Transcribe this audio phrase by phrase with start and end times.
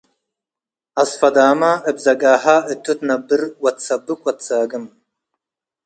[1.01, 4.85] አሰፈዳመ እብ ዘጋሀ እቱ ትነብር ወትሰብክ ወትሳግም።